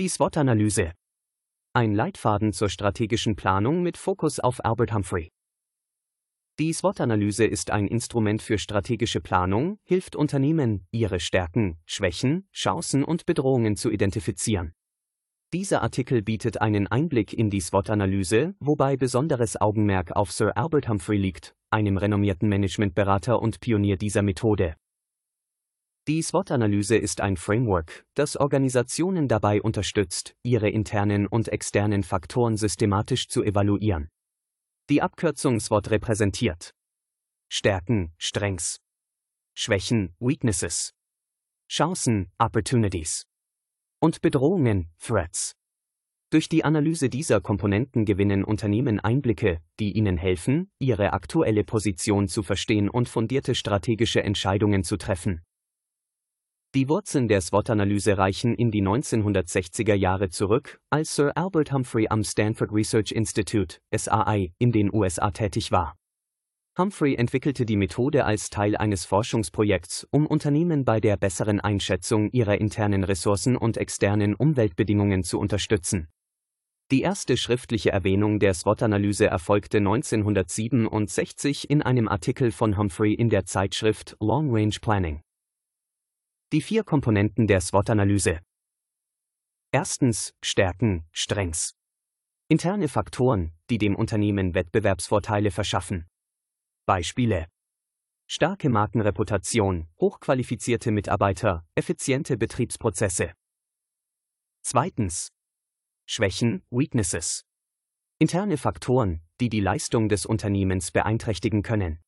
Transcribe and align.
Die 0.00 0.08
SWOT-Analyse. 0.08 0.90
Ein 1.72 1.94
Leitfaden 1.94 2.52
zur 2.52 2.68
strategischen 2.68 3.36
Planung 3.36 3.84
mit 3.84 3.96
Fokus 3.96 4.40
auf 4.40 4.64
Albert 4.64 4.92
Humphrey. 4.92 5.30
Die 6.58 6.72
SWOT-Analyse 6.72 7.44
ist 7.44 7.70
ein 7.70 7.86
Instrument 7.86 8.42
für 8.42 8.58
strategische 8.58 9.20
Planung, 9.20 9.78
hilft 9.84 10.16
Unternehmen, 10.16 10.84
ihre 10.90 11.20
Stärken, 11.20 11.78
Schwächen, 11.86 12.48
Chancen 12.52 13.04
und 13.04 13.24
Bedrohungen 13.24 13.76
zu 13.76 13.88
identifizieren. 13.88 14.72
Dieser 15.52 15.80
Artikel 15.80 16.22
bietet 16.22 16.60
einen 16.60 16.88
Einblick 16.88 17.32
in 17.32 17.48
die 17.48 17.60
SWOT-Analyse, 17.60 18.56
wobei 18.58 18.96
besonderes 18.96 19.60
Augenmerk 19.60 20.10
auf 20.16 20.32
Sir 20.32 20.56
Albert 20.56 20.88
Humphrey 20.88 21.18
liegt, 21.18 21.54
einem 21.70 21.98
renommierten 21.98 22.48
Managementberater 22.48 23.40
und 23.40 23.60
Pionier 23.60 23.96
dieser 23.96 24.22
Methode. 24.22 24.74
Die 26.06 26.20
SWOT-Analyse 26.20 26.98
ist 26.98 27.22
ein 27.22 27.38
Framework, 27.38 28.04
das 28.12 28.36
Organisationen 28.36 29.26
dabei 29.26 29.62
unterstützt, 29.62 30.36
ihre 30.42 30.68
internen 30.68 31.26
und 31.26 31.48
externen 31.48 32.02
Faktoren 32.02 32.58
systematisch 32.58 33.28
zu 33.28 33.42
evaluieren. 33.42 34.10
Die 34.90 35.00
Abkürzung 35.00 35.60
SWOT 35.60 35.90
repräsentiert 35.90 36.74
Stärken, 37.48 38.12
Strengths, 38.18 38.82
Schwächen, 39.54 40.14
Weaknesses, 40.20 40.92
Chancen, 41.70 42.30
Opportunities 42.36 43.26
und 43.98 44.20
Bedrohungen, 44.20 44.90
Threats. 45.00 45.54
Durch 46.28 46.50
die 46.50 46.64
Analyse 46.64 47.08
dieser 47.08 47.40
Komponenten 47.40 48.04
gewinnen 48.04 48.44
Unternehmen 48.44 49.00
Einblicke, 49.00 49.62
die 49.80 49.92
ihnen 49.92 50.18
helfen, 50.18 50.70
ihre 50.78 51.14
aktuelle 51.14 51.64
Position 51.64 52.28
zu 52.28 52.42
verstehen 52.42 52.90
und 52.90 53.08
fundierte 53.08 53.54
strategische 53.54 54.22
Entscheidungen 54.22 54.84
zu 54.84 54.98
treffen. 54.98 55.40
Die 56.74 56.88
Wurzeln 56.88 57.28
der 57.28 57.40
SWOT-Analyse 57.40 58.18
reichen 58.18 58.52
in 58.56 58.72
die 58.72 58.82
1960er 58.82 59.94
Jahre 59.94 60.30
zurück, 60.30 60.80
als 60.90 61.14
Sir 61.14 61.30
Albert 61.36 61.70
Humphrey 61.70 62.08
am 62.10 62.24
Stanford 62.24 62.72
Research 62.72 63.12
Institute, 63.12 63.78
SRI, 63.96 64.52
in 64.58 64.72
den 64.72 64.92
USA 64.92 65.30
tätig 65.30 65.70
war. 65.70 65.94
Humphrey 66.76 67.14
entwickelte 67.14 67.64
die 67.64 67.76
Methode 67.76 68.24
als 68.24 68.50
Teil 68.50 68.76
eines 68.76 69.04
Forschungsprojekts, 69.04 70.08
um 70.10 70.26
Unternehmen 70.26 70.84
bei 70.84 70.98
der 70.98 71.16
besseren 71.16 71.60
Einschätzung 71.60 72.28
ihrer 72.32 72.60
internen 72.60 73.04
Ressourcen 73.04 73.56
und 73.56 73.76
externen 73.76 74.34
Umweltbedingungen 74.34 75.22
zu 75.22 75.38
unterstützen. 75.38 76.08
Die 76.90 77.02
erste 77.02 77.36
schriftliche 77.36 77.92
Erwähnung 77.92 78.40
der 78.40 78.52
SWOT-Analyse 78.52 79.28
erfolgte 79.28 79.78
1967 79.78 81.70
in 81.70 81.82
einem 81.82 82.08
Artikel 82.08 82.50
von 82.50 82.76
Humphrey 82.76 83.14
in 83.14 83.30
der 83.30 83.44
Zeitschrift 83.44 84.16
Long 84.18 84.52
Range 84.52 84.74
Planning. 84.80 85.20
Die 86.54 86.60
vier 86.60 86.84
Komponenten 86.84 87.48
der 87.48 87.60
SWOT-Analyse. 87.60 88.38
Erstens 89.72 90.32
Stärken, 90.40 91.04
Strengths. 91.10 91.74
Interne 92.46 92.86
Faktoren, 92.86 93.50
die 93.70 93.78
dem 93.78 93.96
Unternehmen 93.96 94.54
Wettbewerbsvorteile 94.54 95.50
verschaffen. 95.50 96.06
Beispiele. 96.86 97.48
Starke 98.28 98.68
Markenreputation, 98.68 99.88
hochqualifizierte 99.98 100.92
Mitarbeiter, 100.92 101.66
effiziente 101.74 102.36
Betriebsprozesse. 102.36 103.32
Zweitens. 104.62 105.32
Schwächen, 106.06 106.62
Weaknesses. 106.70 107.44
Interne 108.20 108.58
Faktoren, 108.58 109.22
die 109.40 109.48
die 109.48 109.58
Leistung 109.58 110.08
des 110.08 110.24
Unternehmens 110.24 110.92
beeinträchtigen 110.92 111.64
können. 111.64 111.98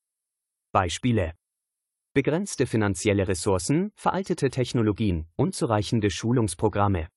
Beispiele 0.71 1.35
begrenzte 2.16 2.66
finanzielle 2.66 3.28
Ressourcen, 3.28 3.93
veraltete 3.94 4.49
Technologien, 4.49 5.27
unzureichende 5.37 6.09
Schulungsprogramme. 6.09 7.09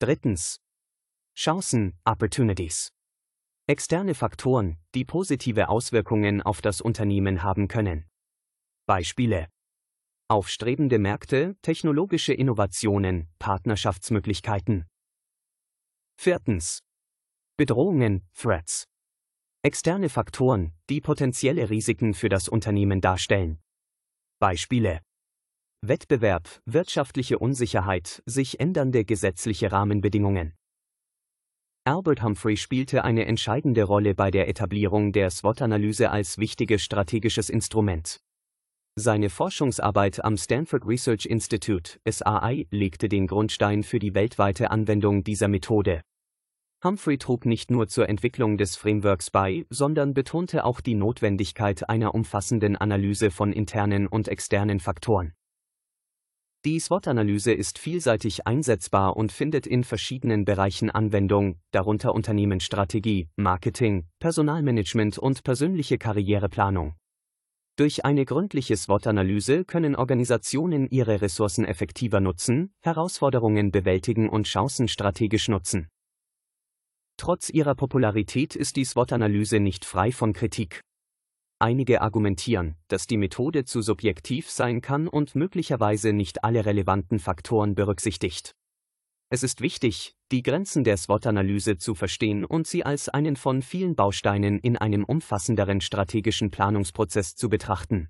Drittens. 0.00 0.60
Chancen, 1.36 1.96
Opportunities. 2.04 2.92
Externe 3.68 4.16
Faktoren, 4.16 4.78
die 4.96 5.04
positive 5.04 5.68
Auswirkungen 5.68 6.42
auf 6.42 6.60
das 6.60 6.80
Unternehmen 6.80 7.44
haben 7.44 7.68
können. 7.68 8.08
Beispiele. 8.86 9.46
Aufstrebende 10.26 10.98
Märkte, 10.98 11.56
technologische 11.62 12.34
Innovationen, 12.34 13.28
Partnerschaftsmöglichkeiten. 13.38 14.86
Viertens. 16.16 16.80
Bedrohungen, 17.56 18.28
Threats. 18.34 18.88
Externe 19.62 20.08
Faktoren, 20.08 20.72
die 20.90 21.00
potenzielle 21.00 21.70
Risiken 21.70 22.12
für 22.12 22.28
das 22.28 22.48
Unternehmen 22.48 23.00
darstellen. 23.00 23.62
Beispiele 24.40 25.00
Wettbewerb, 25.84 26.60
wirtschaftliche 26.64 27.40
Unsicherheit, 27.40 28.22
sich 28.24 28.60
ändernde 28.60 29.04
gesetzliche 29.04 29.72
Rahmenbedingungen. 29.72 30.54
Albert 31.84 32.22
Humphrey 32.22 32.56
spielte 32.56 33.02
eine 33.02 33.24
entscheidende 33.24 33.82
Rolle 33.82 34.14
bei 34.14 34.30
der 34.30 34.48
Etablierung 34.48 35.10
der 35.10 35.30
SWOT-Analyse 35.30 36.10
als 36.10 36.38
wichtiges 36.38 36.82
strategisches 36.82 37.50
Instrument. 37.50 38.20
Seine 38.94 39.28
Forschungsarbeit 39.28 40.24
am 40.24 40.36
Stanford 40.36 40.86
Research 40.86 41.26
Institute, 41.26 41.98
SRI, 42.08 42.68
legte 42.70 43.08
den 43.08 43.26
Grundstein 43.26 43.82
für 43.82 43.98
die 43.98 44.14
weltweite 44.14 44.70
Anwendung 44.70 45.24
dieser 45.24 45.48
Methode. 45.48 46.02
Humphrey 46.84 47.18
trug 47.18 47.44
nicht 47.44 47.72
nur 47.72 47.88
zur 47.88 48.08
Entwicklung 48.08 48.56
des 48.56 48.76
Frameworks 48.76 49.30
bei, 49.30 49.66
sondern 49.68 50.14
betonte 50.14 50.64
auch 50.64 50.80
die 50.80 50.94
Notwendigkeit 50.94 51.88
einer 51.88 52.14
umfassenden 52.14 52.76
Analyse 52.76 53.32
von 53.32 53.52
internen 53.52 54.06
und 54.06 54.28
externen 54.28 54.78
Faktoren. 54.78 55.32
Die 56.64 56.78
SWOT-Analyse 56.78 57.52
ist 57.52 57.78
vielseitig 57.78 58.46
einsetzbar 58.46 59.16
und 59.16 59.32
findet 59.32 59.66
in 59.66 59.82
verschiedenen 59.82 60.44
Bereichen 60.44 60.90
Anwendung, 60.90 61.58
darunter 61.72 62.14
Unternehmensstrategie, 62.14 63.28
Marketing, 63.34 64.06
Personalmanagement 64.20 65.18
und 65.18 65.42
persönliche 65.42 65.98
Karriereplanung. 65.98 66.94
Durch 67.74 68.04
eine 68.04 68.24
gründliche 68.24 68.76
SWOT-Analyse 68.76 69.64
können 69.64 69.96
Organisationen 69.96 70.88
ihre 70.88 71.22
Ressourcen 71.22 71.64
effektiver 71.64 72.20
nutzen, 72.20 72.72
Herausforderungen 72.82 73.72
bewältigen 73.72 74.28
und 74.28 74.46
Chancen 74.46 74.86
strategisch 74.88 75.48
nutzen. 75.48 75.88
Trotz 77.18 77.50
ihrer 77.50 77.74
Popularität 77.74 78.54
ist 78.54 78.76
die 78.76 78.84
SWOT-Analyse 78.84 79.58
nicht 79.58 79.84
frei 79.84 80.12
von 80.12 80.32
Kritik. 80.32 80.82
Einige 81.58 82.00
argumentieren, 82.00 82.76
dass 82.86 83.08
die 83.08 83.16
Methode 83.16 83.64
zu 83.64 83.82
subjektiv 83.82 84.48
sein 84.48 84.80
kann 84.80 85.08
und 85.08 85.34
möglicherweise 85.34 86.12
nicht 86.12 86.44
alle 86.44 86.64
relevanten 86.64 87.18
Faktoren 87.18 87.74
berücksichtigt. 87.74 88.52
Es 89.30 89.42
ist 89.42 89.60
wichtig, 89.60 90.14
die 90.30 90.42
Grenzen 90.42 90.84
der 90.84 90.96
SWOT-Analyse 90.96 91.76
zu 91.76 91.96
verstehen 91.96 92.44
und 92.44 92.68
sie 92.68 92.84
als 92.84 93.08
einen 93.08 93.34
von 93.34 93.62
vielen 93.62 93.96
Bausteinen 93.96 94.60
in 94.60 94.76
einem 94.76 95.04
umfassenderen 95.04 95.80
strategischen 95.80 96.52
Planungsprozess 96.52 97.34
zu 97.34 97.48
betrachten. 97.48 98.08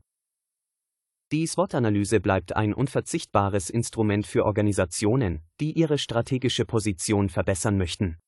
Die 1.32 1.46
SWOT-Analyse 1.46 2.20
bleibt 2.20 2.54
ein 2.54 2.74
unverzichtbares 2.74 3.70
Instrument 3.70 4.26
für 4.26 4.44
Organisationen, 4.44 5.40
die 5.60 5.72
ihre 5.72 5.96
strategische 5.96 6.66
Position 6.66 7.30
verbessern 7.30 7.78
möchten. 7.78 8.18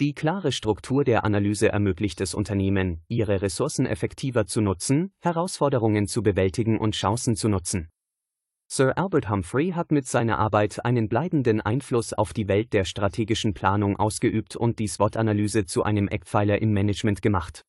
Die 0.00 0.14
klare 0.14 0.52
Struktur 0.52 1.02
der 1.02 1.24
Analyse 1.24 1.70
ermöglicht 1.70 2.20
es 2.20 2.32
Unternehmen, 2.32 3.02
ihre 3.08 3.42
Ressourcen 3.42 3.84
effektiver 3.84 4.46
zu 4.46 4.60
nutzen, 4.60 5.12
Herausforderungen 5.18 6.06
zu 6.06 6.22
bewältigen 6.22 6.78
und 6.78 6.94
Chancen 6.94 7.34
zu 7.34 7.48
nutzen. 7.48 7.88
Sir 8.68 8.96
Albert 8.96 9.28
Humphrey 9.28 9.72
hat 9.72 9.90
mit 9.90 10.06
seiner 10.06 10.38
Arbeit 10.38 10.84
einen 10.84 11.08
bleibenden 11.08 11.60
Einfluss 11.60 12.12
auf 12.12 12.32
die 12.32 12.46
Welt 12.46 12.72
der 12.74 12.84
strategischen 12.84 13.54
Planung 13.54 13.96
ausgeübt 13.96 14.54
und 14.54 14.78
die 14.78 14.86
SWOT-Analyse 14.86 15.66
zu 15.66 15.82
einem 15.82 16.06
Eckpfeiler 16.06 16.62
im 16.62 16.72
Management 16.72 17.20
gemacht. 17.20 17.64